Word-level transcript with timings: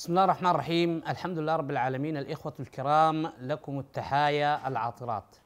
بسم 0.00 0.12
الله 0.12 0.24
الرحمن 0.24 0.50
الرحيم. 0.50 1.02
الحمد 1.08 1.38
لله 1.38 1.56
رب 1.56 1.70
العالمين. 1.70 2.16
الإخوة 2.16 2.54
الكرام 2.60 3.32
لكم 3.40 3.78
التحايا 3.78 4.68
العاطرات. 4.68 5.36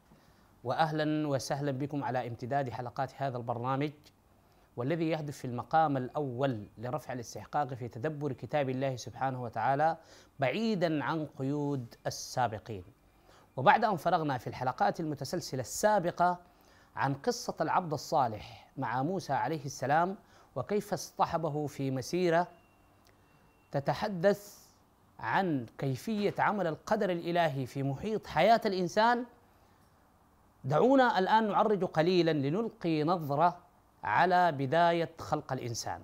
وأهلا 0.64 1.28
وسهلا 1.28 1.70
بكم 1.70 2.05
على 2.05 2.27
امتداد 2.28 2.70
حلقات 2.70 3.12
هذا 3.16 3.37
البرنامج 3.37 3.92
والذي 4.77 5.11
يهدف 5.11 5.37
في 5.38 5.45
المقام 5.45 5.97
الأول 5.97 6.66
لرفع 6.78 7.12
الاستحقاق 7.12 7.75
في 7.75 7.88
تدبر 7.88 8.33
كتاب 8.33 8.70
الله 8.70 8.97
سبحانه 8.97 9.42
وتعالى 9.42 9.97
بعيدا 10.38 11.05
عن 11.05 11.27
قيود 11.39 11.95
السابقين. 12.06 12.84
وبعد 13.56 13.84
أن 13.84 13.97
فرغنا 13.97 14.39
في 14.39 14.47
الحلقات 14.47 15.00
المتسلسلة 15.00 15.61
السابقة 15.61 16.39
عن 16.97 17.14
قصة 17.14 17.55
العبد 17.61 17.92
الصالح 17.92 18.70
مع 18.77 19.02
موسى 19.02 19.33
عليه 19.33 19.64
السلام 19.64 20.16
وكيف 20.56 20.92
اصطحبه 20.92 21.66
في 21.66 21.91
مسيرة 21.91 22.48
تتحدث 23.74 24.59
عن 25.20 25.66
كيفية 25.78 26.34
عمل 26.38 26.66
القدر 26.66 27.10
الإلهي 27.10 27.66
في 27.66 27.83
محيط 27.83 28.27
حياة 28.27 28.60
الإنسان 28.66 29.24
دعونا 30.64 31.19
الآن 31.19 31.48
نعرج 31.48 31.84
قليلا 31.84 32.30
لنلقي 32.30 33.05
نظرة 33.05 33.58
على 34.05 34.52
بداية 34.52 35.11
خلق 35.19 35.52
الإنسان. 35.52 36.00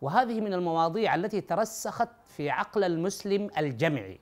وهذه 0.00 0.40
من 0.40 0.52
المواضيع 0.54 1.14
التي 1.14 1.40
ترسخت 1.40 2.08
في 2.24 2.50
عقل 2.50 2.84
المسلم 2.84 3.50
الجمعي 3.58 4.20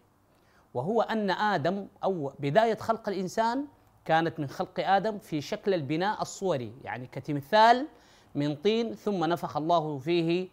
وهو 0.74 1.02
أن 1.02 1.30
آدم 1.30 1.86
أو 2.04 2.32
بداية 2.38 2.74
خلق 2.76 3.08
الإنسان 3.08 3.66
كانت 4.04 4.40
من 4.40 4.46
خلق 4.48 4.80
آدم 4.80 5.18
في 5.18 5.40
شكل 5.40 5.74
البناء 5.74 6.22
الصوري 6.22 6.72
يعني 6.84 7.06
كتمثال 7.06 7.86
من 8.34 8.54
طين 8.56 8.94
ثم 8.94 9.24
نفخ 9.24 9.56
الله 9.56 9.98
فيه 9.98 10.48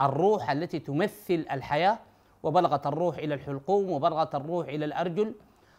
الروح 0.00 0.50
التي 0.50 0.78
تمثل 0.78 1.46
الحياة 1.50 1.98
وبلغت 2.42 2.86
الروح 2.86 3.16
إلى 3.16 3.34
الحلقوم 3.34 3.90
وبلغت 3.90 4.34
الروح 4.34 4.68
إلى 4.68 4.84
الأرجل. 4.84 5.34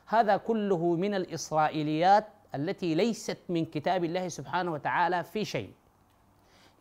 هذا 0.06 0.38
كله 0.38 0.96
من 0.96 1.16
الإسرائيليات 1.16 2.28
التي 2.56 2.96
ليست 2.96 3.38
من 3.50 3.66
كتاب 3.66 4.04
الله 4.04 4.28
سبحانه 4.28 4.72
وتعالى 4.72 5.24
في 5.24 5.46
شيء. 5.46 5.72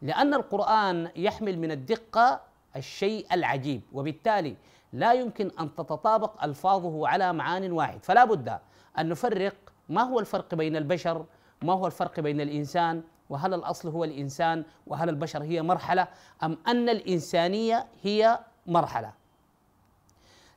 لأن 0.03 0.35
القرآن 0.35 1.11
يحمل 1.17 1.59
من 1.59 1.71
الدقة 1.71 2.41
الشيء 2.77 3.27
العجيب 3.33 3.83
وبالتالي 3.93 4.57
لا 4.93 5.13
يمكن 5.13 5.51
أن 5.61 5.75
تتطابق 5.75 6.45
ألفاظه 6.45 7.09
على 7.09 7.33
معان 7.33 7.73
واحد. 7.73 8.05
فلا 8.05 8.25
بد 8.25 8.59
أن 8.99 9.09
نفرق 9.09 9.55
ما 9.89 10.03
هو 10.03 10.21
الفرق 10.21 10.55
بين 10.55 10.77
البشر 10.77 11.25
ما 11.63 11.73
هو 11.73 11.87
الفرق 11.87 12.21
بين 12.21 12.41
الإنسان 12.41 13.03
وهل 13.33 13.55
الأصل 13.55 13.89
هو 13.89 14.05
الإنسان 14.05 14.65
وهل 14.87 15.09
البشر 15.09 15.43
هي 15.43 15.63
مرحلة 15.63 16.09
أم 16.43 16.59
أن 16.67 16.89
الإنسانية 16.89 17.87
هي 18.03 18.39
مرحلة؟ 18.67 19.13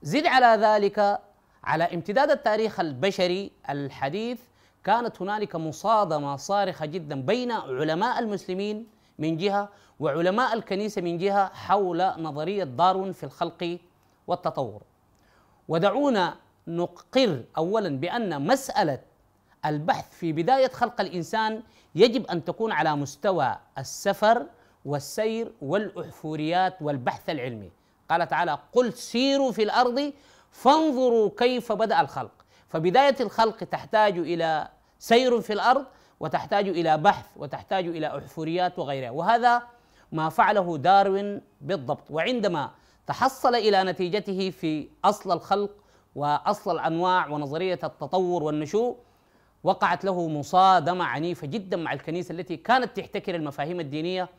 زد 0.01 0.25
على 0.25 0.63
ذلك 0.65 1.21
على 1.63 1.83
امتداد 1.83 2.31
التاريخ 2.31 2.79
البشري 2.79 3.51
الحديث 3.69 4.39
كانت 4.83 5.21
هنالك 5.21 5.55
مصادمة 5.55 6.35
صارخة 6.35 6.85
جدا 6.85 7.21
بين 7.21 7.51
علماء 7.51 8.19
المسلمين 8.19 8.87
من 9.19 9.37
جهة 9.37 9.69
وعلماء 9.99 10.53
الكنيسة 10.53 11.01
من 11.01 11.17
جهة 11.17 11.53
حول 11.53 12.03
نظرية 12.17 12.63
داروين 12.63 13.11
في 13.11 13.23
الخلق 13.23 13.79
والتطور. 14.27 14.81
ودعونا 15.67 16.35
نقر 16.67 17.43
اولا 17.57 17.89
بأن 17.99 18.47
مسألة 18.47 18.99
البحث 19.65 20.13
في 20.13 20.33
بداية 20.33 20.67
خلق 20.67 21.01
الإنسان 21.01 21.63
يجب 21.95 22.27
أن 22.27 22.43
تكون 22.43 22.71
على 22.71 22.95
مستوى 22.95 23.57
السفر 23.77 24.45
والسير 24.85 25.51
والأحفوريات 25.61 26.81
والبحث 26.81 27.29
العلمي. 27.29 27.71
قال 28.09 28.27
تعالى 28.27 28.59
قل 28.73 28.93
سيروا 28.93 29.51
في 29.51 29.63
الأرض 29.63 30.13
فانظروا 30.51 31.29
كيف 31.37 31.71
بدأ 31.71 32.01
الخلق. 32.01 32.31
فبداية 32.67 33.15
الخلق 33.19 33.57
تحتاج 33.57 34.17
إلى 34.17 34.67
سير 34.99 35.41
في 35.41 35.53
الأرض 35.53 35.85
وتحتاج 36.19 36.67
إلى 36.67 36.97
بحث 36.97 37.25
وتحتاج 37.35 37.87
إلى 37.87 38.17
أحفوريات 38.17 38.79
وغيرها. 38.79 39.09
وهذا 39.09 39.63
ما 40.11 40.29
فعله 40.29 40.77
داروين 40.77 41.41
بالضبط. 41.61 42.11
وعندما 42.11 42.71
تحصل 43.07 43.55
إلى 43.55 43.83
نتيجته 43.83 44.49
في 44.49 44.89
أصل 45.05 45.31
الخلق 45.31 45.71
وأصل 46.15 46.75
الأنواع 46.75 47.27
ونظرية 47.27 47.79
التطور 47.83 48.43
والنشوء 48.43 48.97
وقعت 49.65 50.05
له 50.05 50.27
مصادمة 50.27 51.05
عنيفة 51.05 51.47
جدا 51.47 51.77
مع 51.77 51.93
الكنيسة 51.93 52.31
التي 52.31 52.57
كانت 52.57 52.97
تحتكر 52.97 53.35
المفاهيم 53.35 53.79
الدينية. 53.79 54.29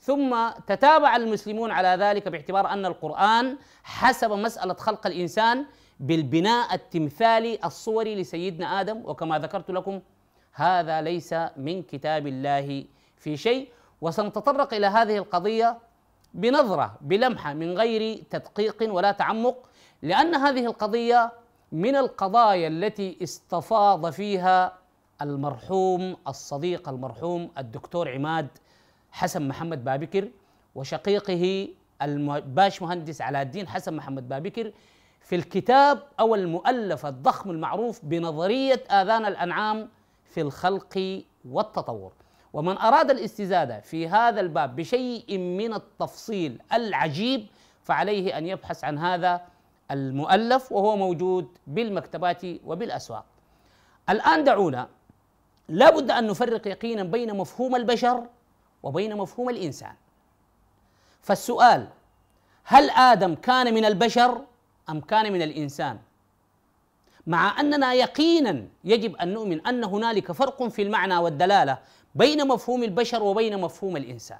ثم 0.00 0.50
تتابع 0.66 1.16
المسلمون 1.16 1.70
على 1.70 1.88
ذلك 1.88 2.28
باعتبار 2.28 2.68
أن 2.68 2.86
القرآن 2.86 3.56
حسب 3.84 4.32
مسألة 4.32 4.74
خلق 4.74 5.06
الإنسان 5.06 5.66
بالبناء 6.00 6.74
التمثالي 6.74 7.58
الصوري 7.64 8.14
لسيدنا 8.14 8.80
آدم. 8.80 9.02
وكما 9.04 9.38
ذكرت 9.38 9.70
لكم 9.70 10.00
هذا 10.52 11.00
ليس 11.00 11.34
من 11.56 11.82
كتاب 11.82 12.26
الله 12.26 12.84
في 13.16 13.36
شيء. 13.36 13.68
وسنتطرق 14.00 14.74
إلى 14.74 14.86
هذه 14.86 15.16
القضية 15.16 15.78
بنظرة 16.34 16.98
بلمحة 17.00 17.54
من 17.54 17.78
غير 17.78 18.22
تدقيق 18.30 18.94
ولا 18.94 19.12
تعمق 19.12 19.68
لأن 20.02 20.34
هذه 20.34 20.66
القضية 20.66 21.32
من 21.74 21.96
القضايا 21.96 22.68
التي 22.68 23.18
استفاض 23.22 24.10
فيها 24.10 24.72
المرحوم 25.22 26.16
الصديق 26.28 26.88
المرحوم 26.88 27.50
الدكتور 27.58 28.08
عماد 28.12 28.48
حسن 29.12 29.48
محمد 29.48 29.84
بابكر 29.84 30.28
وشقيقه 30.74 31.68
الباش 32.02 32.82
مهندس 32.82 33.20
علاء 33.22 33.42
الدين 33.42 33.68
حسن 33.68 33.94
محمد 33.94 34.28
بابكر 34.28 34.72
في 35.20 35.36
الكتاب 35.36 36.02
أو 36.20 36.34
المؤلف 36.34 37.06
الضخم 37.06 37.50
المعروف 37.50 38.00
بنظرية 38.04 38.84
آذان 38.90 39.26
الأنعام 39.26 39.88
في 40.24 40.40
الخلق 40.40 41.22
والتطور. 41.50 42.12
ومن 42.52 42.78
أراد 42.78 43.10
الاستزادة 43.10 43.80
في 43.80 44.08
هذا 44.08 44.40
الباب 44.40 44.76
بشيء 44.76 45.38
من 45.38 45.74
التفصيل 45.74 46.60
العجيب 46.72 47.46
فعليه 47.82 48.38
أن 48.38 48.46
يبحث 48.46 48.84
عن 48.84 48.98
هذا 48.98 49.53
المؤلف 49.90 50.72
وهو 50.72 50.96
موجود 50.96 51.48
بالمكتبات 51.66 52.42
وبالأسواق. 52.64 53.24
الآن 54.08 54.44
دعونا 54.44 54.88
لابد 55.68 56.10
أن 56.10 56.26
نفرق 56.26 56.66
يقينا 56.66 57.02
بين 57.04 57.36
مفهوم 57.36 57.76
البشر 57.76 58.26
وبين 58.82 59.16
مفهوم 59.16 59.48
الإنسان. 59.50 59.94
فالسؤال 61.22 61.88
هل 62.64 62.90
آدم 62.90 63.34
كان 63.34 63.74
من 63.74 63.84
البشر 63.84 64.40
أم 64.90 65.00
كان 65.00 65.32
من 65.32 65.42
الإنسان؟ 65.42 65.98
مع 67.26 67.60
أننا 67.60 67.94
يقينا 67.94 68.66
يجب 68.84 69.16
أن 69.16 69.32
نؤمن 69.32 69.66
أن 69.66 69.84
هنالك 69.84 70.32
فرق 70.32 70.68
في 70.68 70.82
المعنى 70.82 71.16
والدلالة 71.16 71.78
بين 72.14 72.48
مفهوم 72.48 72.82
البشر 72.82 73.22
وبين 73.22 73.60
مفهوم 73.60 73.96
الإنسان. 73.96 74.38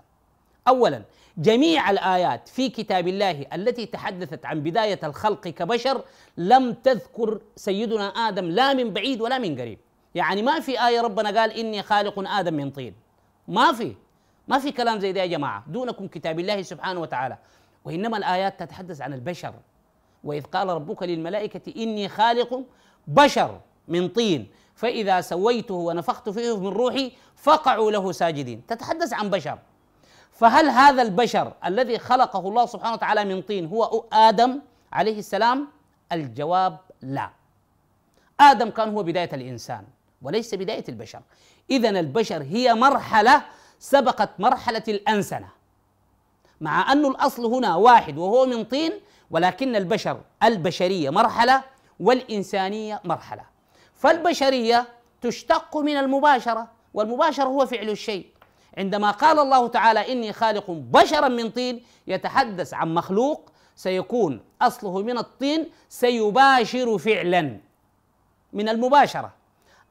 اولا 0.69 1.03
جميع 1.39 1.91
الآيات 1.91 2.49
في 2.49 2.69
كتاب 2.69 3.09
الله 3.09 3.47
التي 3.55 3.87
تحدثت 3.87 4.47
عن 4.47 4.61
بداية 4.61 5.01
الخلق 5.05 5.41
كبشر 5.49 6.03
لم 6.37 6.73
تذكر 6.73 7.41
سيدنا 7.57 8.09
آدم 8.09 8.45
لا 8.45 8.75
من 8.75 8.93
بعيد 8.93 9.21
ولا 9.21 9.39
من 9.39 9.61
قريب. 9.61 9.79
يعني 10.15 10.43
ما 10.43 10.61
في 10.61 10.87
آية 10.87 11.01
ربنا 11.01 11.41
قال 11.41 11.53
إني 11.53 11.83
خالق 11.83 12.29
آدم 12.29 12.55
من 12.55 12.71
طين. 12.71 12.95
ما 13.49 13.73
في 13.73 13.95
ما 14.49 14.59
في 14.59 14.73
كلام 14.73 15.01
زي 15.01 15.13
ده 15.13 15.21
يا 15.21 15.27
جماعة 15.27 15.65
دونكم 15.67 16.07
كتاب 16.07 16.41
الله 16.41 16.63
سبحانه 16.63 17.01
وتعالى. 17.01 17.39
وإنما 17.85 18.17
الآيات 18.17 18.61
تتحدث 18.61 19.01
عن 19.01 19.13
البشر. 19.13 19.55
وإذ 20.25 20.43
قال 20.43 20.69
ربك 20.69 21.03
للملائكة 21.03 21.83
إني 21.83 22.09
خالق 22.09 22.63
بشر 23.07 23.61
من 23.89 24.09
طين 24.09 24.49
فإذا 24.75 25.21
سويته 25.21 25.75
ونفخت 25.75 26.29
فيه 26.29 26.59
من 26.59 26.67
روحي 26.67 27.13
فقعوا 27.37 27.91
له 27.91 28.13
ساجدين. 28.13 28.67
تتحدث 28.67 29.13
عن 29.13 29.31
بشر. 29.31 29.59
فهل 30.35 30.69
هذا 30.69 31.03
البشر 31.03 31.53
الذي 31.65 31.99
خلقه 31.99 32.49
الله 32.49 32.67
سبحانه 32.67 32.95
وتعالى 32.95 33.25
من 33.25 33.43
طين 33.43 33.67
هو 33.67 34.05
آدم 34.13 34.61
عليه 34.93 35.19
السلام؟ 35.19 35.69
الجواب 36.13 36.79
لا. 37.03 37.31
آدم 38.41 38.71
كان 38.71 38.95
هو 38.95 39.03
بداية 39.03 39.31
الإنسان 39.33 39.85
وليس 40.23 40.55
بداية 40.55 40.85
البشر. 40.89 41.21
اذا 41.71 41.89
البشر 41.89 42.43
هي 42.43 42.75
مرحلة 42.75 43.43
سبقت 43.79 44.31
مرحلة 44.39 44.83
الأنسنة. 44.89 45.49
مع 46.61 46.93
أن 46.93 47.07
الأصل 47.07 47.45
هنا 47.47 47.77
واحد 47.77 48.19
وهو 48.19 48.47
من 48.47 48.65
طين 48.65 48.93
ولكن 49.31 49.77
البشر 49.77 50.21
البشرية 50.43 51.11
مرحلة 51.11 51.63
والإنسانية 52.01 53.01
مرحلة. 53.05 53.45
فالبشرية 53.95 54.87
تشتق 55.21 55.77
من 55.77 55.97
المباشرة 55.97 56.69
والمباشرة 56.95 57.45
هو 57.45 57.67
فعل 57.67 57.91
الشيء. 57.91 58.27
عندما 58.79 59.11
قال 59.11 59.39
الله 59.39 59.69
تعالى 59.69 60.13
إني 60.13 60.33
خالق 60.33 60.71
بشرا 60.71 61.29
من 61.29 61.51
طين 61.51 61.83
يتحدث 62.07 62.75
عن 62.75 62.95
مخلوق 62.95 63.51
سيكون 63.77 64.41
أصله 64.63 65.03
من 65.03 65.19
الطين 65.19 65.67
سيباشر 65.89 66.99
فعلا 66.99 67.61
من 68.53 68.69
المباشرة. 68.69 69.33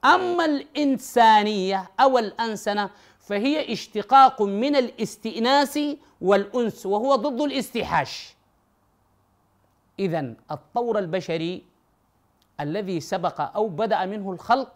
أما 0.06 0.46
الإنسانية 0.46 1.90
أو 2.00 2.18
الأنسنة 2.18 2.90
فهي 3.20 3.74
اشتقاق 3.74 4.42
من 4.42 4.76
الاستئناس 4.76 5.80
والأنس 6.22 6.86
وهو 6.86 7.16
ضد 7.16 7.42
الاستيحاش 7.42 8.36
اذا 10.00 10.34
الطور 10.52 11.00
البشري 11.00 11.64
الذي 12.60 13.00
سبق 13.00 13.42
أو 13.56 13.68
بدأ 13.68 14.06
منه 14.06 14.32
الخلق 14.32 14.72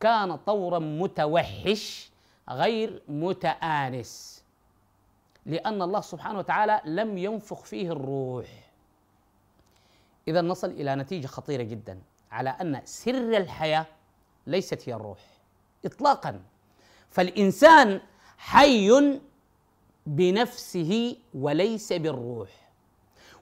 كان 0.00 0.36
طورا 0.36 0.78
متوحش 0.78 2.11
غير 2.52 3.02
متآنس 3.08 4.42
لأن 5.46 5.82
الله 5.82 6.00
سبحانه 6.00 6.38
وتعالى 6.38 6.80
لم 6.84 7.18
ينفخ 7.18 7.64
فيه 7.64 7.92
الروح. 7.92 8.46
إذا 10.28 10.40
نصل 10.40 10.70
إلى 10.70 10.96
نتيجة 10.96 11.26
خطيرة 11.26 11.62
جدا 11.62 11.98
على 12.30 12.50
أن 12.50 12.80
سر 12.84 13.36
الحياة 13.36 13.86
ليست 14.46 14.88
هي 14.88 14.94
الروح 14.94 15.18
إطلاقا. 15.84 16.40
فالإنسان 17.10 18.00
حي 18.38 19.20
بنفسه 20.06 21.16
وليس 21.34 21.92
بالروح. 21.92 22.50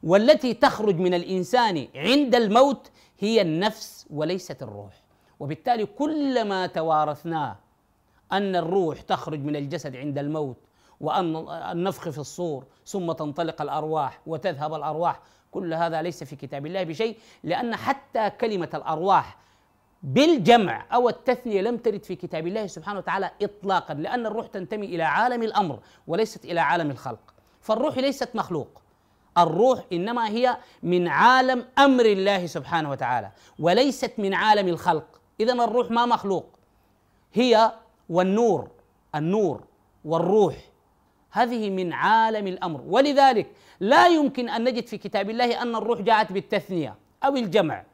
والتي 0.03 0.55
تخرج 0.55 0.97
من 0.97 1.15
الإنسان 1.15 1.89
عند 1.95 2.35
الموت 2.35 2.91
هي 3.19 3.43
النفس 3.43 4.07
وليست 4.11 4.63
الروح. 4.63 5.03
وبالتالي 5.41 5.87
كلما 5.87 6.67
توارثناه 6.67 7.59
أن 8.33 8.57
الروح 8.57 9.01
تخرج 9.01 9.41
من 9.41 9.57
الجسد 9.57 9.97
عند 9.97 10.19
الموت 10.19 10.57
وأن 11.01 11.37
النفخ 11.49 12.09
في 12.09 12.19
الصور 12.19 12.65
ثم 12.87 13.13
تنطلق 13.13 13.63
الأرواح 13.63 14.21
وتذهب 14.27 14.75
الأرواح. 14.75 15.21
كل 15.51 15.75
هذا 15.75 16.03
ليس 16.03 16.25
في 16.25 16.37
كتاب 16.37 16.67
الله 16.67 16.83
بشيء 16.83 17.17
لأن 17.45 17.77
حتى 17.77 18.31
كلمة 18.31 18.69
الأرواح 18.75 19.39
بالجمع 20.03 20.87
أو 20.95 21.09
التثنية 21.09 21.61
لم 21.61 21.77
ترد 21.77 22.05
في 22.05 22.17
كتاب 22.17 22.47
الله 22.47 22.67
سبحانه 22.67 22.99
وتعالى 22.99 23.31
إطلاقا 23.43 23.95
لأن 23.95 24.27
الروح 24.27 24.47
تنتمي 24.47 24.87
إلى 24.87 25.03
عالم 25.03 25.43
الأمر 25.43 25.79
وليست 26.07 26.45
إلى 26.45 26.61
عالم 26.61 26.91
الخلق. 26.91 27.35
فالروح 27.61 27.99
ليست 27.99 28.29
مخلوق. 28.35 28.83
الروح 29.39 29.85
إنما 29.93 30.29
هي 30.29 30.57
من 30.83 31.09
عالم 31.09 31.65
أمر 31.79 32.05
الله 32.05 32.47
سبحانه 32.47 32.91
وتعالى 32.91 33.31
وليست 33.59 34.13
من 34.19 34.35
عالم 34.35 34.69
الخلق. 34.69 35.21
اذا 35.41 35.53
الروح 35.53 35.91
ما 35.91 36.07
مخلوق. 36.07 36.47
هي 37.33 37.73
والنور 38.11 38.69
النور 39.15 39.61
والروح. 40.05 40.55
هذه 41.31 41.71
من 41.71 41.93
عالم 41.93 42.47
الأمر. 42.47 42.81
ولذلك 42.87 43.47
لا 43.81 44.07
يمكن 44.07 44.49
أن 44.49 44.65
نجد 44.65 44.87
في 44.87 44.99
كتاب 44.99 45.31
الله 45.31 45.63
أن 45.63 45.77
الروح 45.77 46.01
جاءت 46.01 46.33
بالتثنية 46.33 46.95
أو 47.25 47.37
الجمع. 47.37 47.85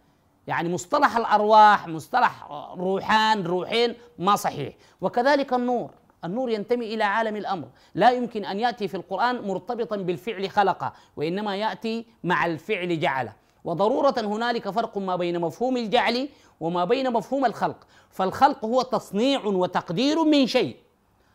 يعني 0.47 0.69
مصطلح 0.69 1.17
الأرواح 1.17 1.89
مصطلح 1.89 2.49
روحان 2.77 3.43
روحين 3.47 3.95
ما 4.19 4.37
صحيح. 4.37 4.75
وكذلك 5.01 5.53
النور. 5.53 5.91
النور 6.25 6.51
ينتمي 6.51 6.95
إلى 6.95 7.05
عالم 7.05 7.37
الأمر. 7.37 7.69
لا 7.95 8.11
يمكن 8.11 8.45
أن 8.45 8.61
يأتي 8.61 8.89
في 8.89 8.97
القرآن 8.97 9.49
مرتبطا 9.49 9.97
بالفعل 9.97 10.51
خلق 10.51 10.93
وإنما 11.17 11.57
يأتي 11.57 12.07
مع 12.25 12.47
الفعل 12.47 13.01
جعل 13.01 13.31
وضرورة 13.65 14.15
هنالك 14.19 14.71
فرق 14.71 14.99
ما 14.99 15.17
بين 15.17 15.41
مفهوم 15.41 15.77
الجعل 15.77 16.29
وما 16.61 16.85
بين 16.85 17.13
مفهوم 17.13 17.45
الخلق. 17.45 17.87
فالخلق 18.11 18.65
هو 18.65 18.83
تصنيع 18.83 19.45
وتقدير 19.45 20.25
من 20.25 20.47
شيء. 20.47 20.77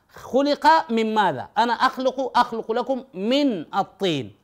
خلق 0.09 0.91
من 0.91 1.13
ماذا؟ 1.13 1.49
أنا 1.57 1.73
أخلق 1.73 2.37
أخلق 2.37 2.71
لكم 2.71 3.03
من 3.13 3.75
الطين. 3.75 4.35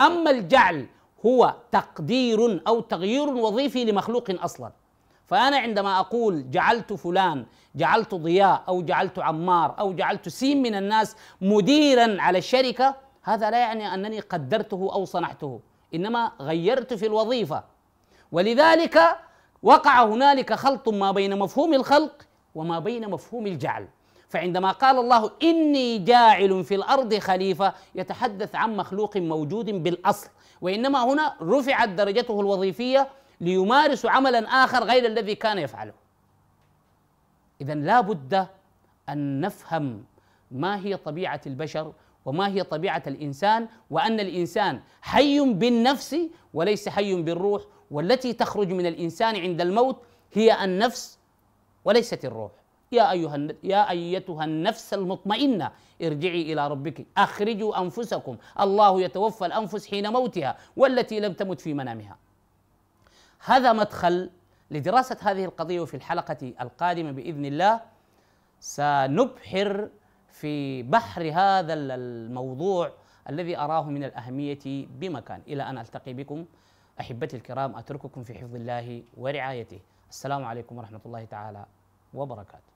أما 0.00 0.30
الجعل 0.30 0.86
هو 1.26 1.54
تقدير 1.72 2.62
أو 2.66 2.80
تغيير 2.80 3.28
وظيفي 3.28 3.84
لمخلوق 3.84 4.24
أصلا. 4.30 4.72
فأنا 5.26 5.56
عندما 5.56 6.00
أقول 6.00 6.50
جعلت 6.50 6.92
فلان 6.92 7.46
جعلت 7.74 8.14
ضياء 8.14 8.62
أو 8.68 8.82
جعلت 8.82 9.18
عمار 9.18 9.78
أو 9.78 9.92
جعلت 9.92 10.28
سين 10.28 10.62
من 10.62 10.74
الناس 10.74 11.16
مديرا 11.40 12.22
على 12.22 12.38
الشركة 12.38 12.96
هذا 13.22 13.50
لا 13.50 13.58
يعني 13.58 13.94
أنني 13.94 14.20
قدرته 14.20 14.90
أو 14.92 15.04
صنعته 15.04 15.60
إنما 15.94 16.32
غيرت 16.40 16.94
في 16.94 17.06
الوظيفة. 17.06 17.64
ولذلك 18.32 19.18
وقع 19.62 20.04
هنالك 20.04 20.52
خلط 20.52 20.88
ما 20.88 21.12
بين 21.12 21.38
مفهوم 21.38 21.74
الخلق 21.74 22.26
وما 22.54 22.78
بين 22.78 23.10
مفهوم 23.10 23.46
الجعل. 23.46 23.88
فعندما 24.28 24.72
قال 24.72 24.98
الله 24.98 25.30
إني 25.42 25.98
جاعل 25.98 26.64
في 26.64 26.74
الأرض 26.74 27.14
خليفة 27.14 27.74
يتحدث 27.94 28.54
عن 28.54 28.76
مخلوق 28.76 29.16
موجود 29.16 29.70
بالأصل. 29.70 30.28
وإنما 30.60 31.04
هنا 31.04 31.36
رفعت 31.42 31.88
درجته 31.88 32.40
الوظيفية 32.40 33.08
ليمارس 33.40 34.06
عملا 34.06 34.38
آخر 34.64 34.84
غير 34.84 35.06
الذي 35.06 35.34
كان 35.34 35.58
يفعله. 35.58 35.92
اذا 37.60 37.74
لا 37.74 38.00
بد 38.00 38.46
أن 39.08 39.40
نفهم 39.40 40.04
ما 40.50 40.78
هي 40.78 40.96
طبيعة 40.96 41.40
البشر 41.46 41.92
وما 42.24 42.48
هي 42.48 42.62
طبيعة 42.62 43.02
الإنسان 43.06 43.68
وأن 43.90 44.20
الإنسان 44.20 44.80
حي 45.02 45.40
بالنفس 45.54 46.16
وليس 46.54 46.88
حي 46.88 47.22
بالروح 47.22 47.62
والتي 47.90 48.32
تخرج 48.32 48.72
من 48.72 48.86
الإنسان 48.86 49.36
عند 49.36 49.60
الموت 49.60 50.02
هي 50.32 50.64
النفس 50.64 51.18
وليست 51.84 52.24
الروح. 52.24 52.52
يا 52.92 53.10
أيها 53.10 53.48
يا 53.62 53.90
أيتها 53.90 54.44
النفس 54.44 54.94
المطمئنة 54.94 55.72
ارجعي 56.02 56.52
إلى 56.52 56.68
ربك 56.68 57.06
أخرجوا 57.16 57.80
أنفسكم. 57.80 58.36
الله 58.60 59.00
يتوفى 59.00 59.46
الأنفس 59.46 59.86
حين 59.86 60.12
موتها 60.12 60.56
والتي 60.76 61.20
لم 61.20 61.32
تمت 61.32 61.60
في 61.60 61.74
منامها. 61.74 62.18
هذا 63.44 63.72
مدخل 63.72 64.30
لدراسة 64.70 65.16
هذه 65.20 65.44
القضية 65.44 65.80
وفي 65.80 65.94
الحلقة 65.94 66.52
القادمة 66.60 67.10
بإذن 67.10 67.44
الله. 67.44 67.80
سنبحر 68.60 69.88
في 70.28 70.82
بحر 70.82 71.22
هذا 71.22 71.74
الموضوع 71.74 72.92
الذي 73.28 73.58
أراه 73.58 73.90
من 73.90 74.04
الأهمية 74.04 74.86
بمكان. 75.00 75.42
إلى 75.46 75.62
أن 75.62 75.78
ألتقي 75.78 76.12
بكم. 76.12 76.44
أحبتي 77.00 77.36
الكرام 77.36 77.76
أترككم 77.76 78.22
في 78.22 78.34
حفظ 78.34 78.54
الله 78.54 79.02
ورعايته. 79.16 79.80
السلام 80.10 80.44
عليكم 80.44 80.78
ورحمة 80.78 81.00
الله 81.06 81.24
تعالى 81.24 81.66
وبركاته. 82.14 82.70